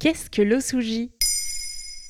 [0.00, 1.10] Qu'est-ce que l'osuji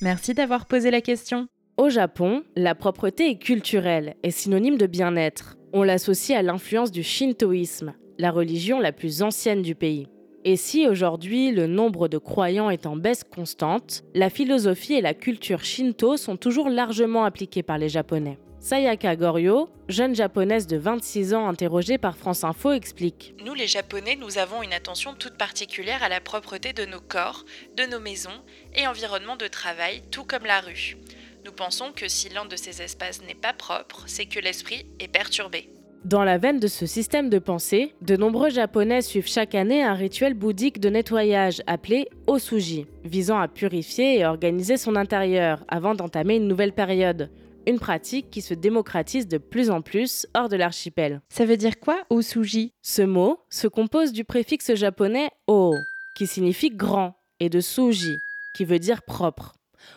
[0.01, 1.49] Merci d'avoir posé la question.
[1.75, 5.57] Au Japon, la propreté est culturelle et synonyme de bien-être.
[5.73, 10.07] On l'associe à l'influence du shintoïsme, la religion la plus ancienne du pays.
[10.45, 15.13] Et si aujourd'hui le nombre de croyants est en baisse constante, la philosophie et la
[15.13, 18.39] culture shinto sont toujours largement appliquées par les Japonais.
[18.63, 24.15] Sayaka Goryo, jeune japonaise de 26 ans interrogée par France Info, explique Nous les Japonais,
[24.15, 27.43] nous avons une attention toute particulière à la propreté de nos corps,
[27.75, 28.29] de nos maisons
[28.75, 30.95] et environnements de travail, tout comme la rue.
[31.43, 35.07] Nous pensons que si l'un de ces espaces n'est pas propre, c'est que l'esprit est
[35.07, 35.67] perturbé.
[36.05, 39.95] Dans la veine de ce système de pensée, de nombreux Japonais suivent chaque année un
[39.95, 46.35] rituel bouddhique de nettoyage appelé Osuji, visant à purifier et organiser son intérieur avant d'entamer
[46.35, 47.31] une nouvelle période.
[47.67, 51.21] Une pratique qui se démocratise de plus en plus hors de l'archipel.
[51.29, 55.75] Ça veut dire quoi, Osuji Ce mot se compose du préfixe japonais o,
[56.17, 58.17] qui signifie grand, et de suji,
[58.55, 59.53] qui veut dire propre.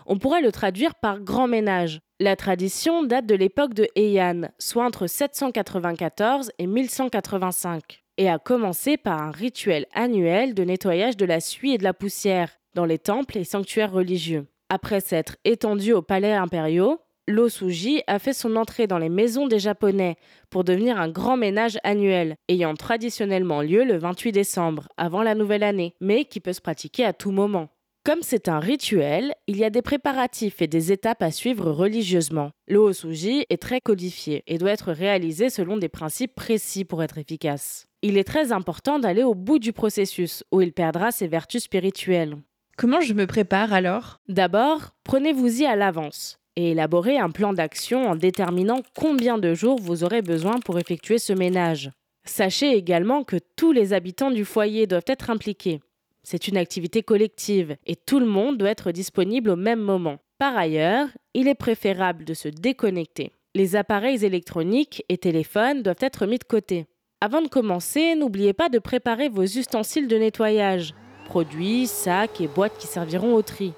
[0.07, 2.01] On pourrait le traduire par grand ménage.
[2.21, 8.97] La tradition date de l'époque de Heian, soit entre 794 et 1185, et a commencé
[8.97, 12.99] par un rituel annuel de nettoyage de la suie et de la poussière dans les
[12.99, 14.47] temples et sanctuaires religieux.
[14.69, 19.59] Après s'être étendu aux palais impériaux, l'Osuji a fait son entrée dans les maisons des
[19.59, 20.17] Japonais
[20.51, 25.63] pour devenir un grand ménage annuel, ayant traditionnellement lieu le 28 décembre, avant la nouvelle
[25.63, 27.71] année, mais qui peut se pratiquer à tout moment.
[28.05, 32.51] Comme c'est un rituel, il y a des préparatifs et des étapes à suivre religieusement.
[32.69, 37.17] Le Osuji est très codifié et doit être réalisé selon des principes précis pour être
[37.17, 37.87] efficace.
[38.03, 42.37] Il est très important d'aller au bout du processus, où il perdra ses vertus spirituelles.
[42.77, 44.21] Comment je me prépare alors?
[44.29, 50.05] D'abord, prenez-vous-y à l'avance et élaborez un plan d'action en déterminant combien de jours vous
[50.05, 51.91] aurez besoin pour effectuer ce ménage.
[52.25, 55.81] Sachez également que tous les habitants du foyer doivent être impliqués.
[56.23, 60.19] C'est une activité collective et tout le monde doit être disponible au même moment.
[60.39, 63.33] Par ailleurs, il est préférable de se déconnecter.
[63.55, 66.87] Les appareils électroniques et téléphones doivent être mis de côté.
[67.21, 70.95] Avant de commencer, n'oubliez pas de préparer vos ustensiles de nettoyage,
[71.27, 73.73] produits, sacs et boîtes qui serviront au tri.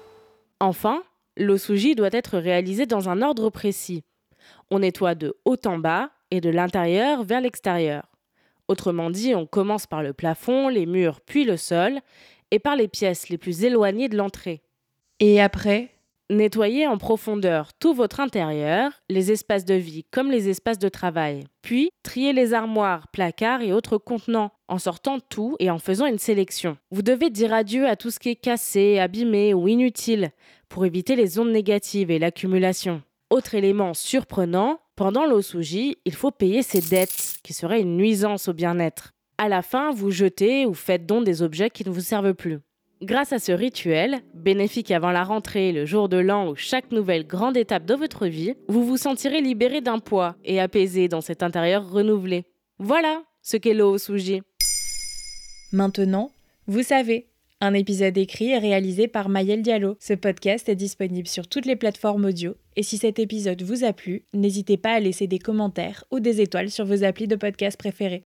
[0.59, 1.03] Enfin,
[1.37, 4.03] l'osuji doit être réalisé dans un ordre précis.
[4.69, 8.03] On nettoie de haut en bas et de l'intérieur vers l'extérieur.
[8.67, 11.99] Autrement dit, on commence par le plafond, les murs, puis le sol,
[12.51, 14.61] et par les pièces les plus éloignées de l'entrée.
[15.19, 15.91] Et après?
[16.29, 21.45] Nettoyez en profondeur tout votre intérieur, les espaces de vie comme les espaces de travail.
[21.61, 26.19] Puis, triez les armoires, placards et autres contenants en sortant tout et en faisant une
[26.19, 26.75] sélection.
[26.91, 30.31] Vous devez dire adieu à tout ce qui est cassé, abîmé ou inutile
[30.69, 33.01] pour éviter les ondes négatives et l'accumulation.
[33.29, 38.53] Autre élément surprenant, pendant l'osuji, il faut payer ses dettes, qui seraient une nuisance au
[38.53, 39.13] bien-être.
[39.37, 42.59] À la fin, vous jetez ou faites don des objets qui ne vous servent plus.
[43.03, 47.27] Grâce à ce rituel, bénéfique avant la rentrée, le jour de l'an ou chaque nouvelle
[47.27, 51.43] grande étape de votre vie, vous vous sentirez libéré d'un poids et apaisé dans cet
[51.43, 52.45] intérieur renouvelé.
[52.79, 54.41] Voilà ce qu'est l'Osuji.
[55.71, 56.31] Maintenant,
[56.65, 57.27] vous savez.
[57.59, 59.97] Un épisode écrit et réalisé par Mayel Diallo.
[59.99, 62.53] Ce podcast est disponible sur toutes les plateformes audio.
[62.75, 66.39] Et si cet épisode vous a plu, n'hésitez pas à laisser des commentaires ou des
[66.39, 68.25] étoiles sur vos applis de podcast préférés.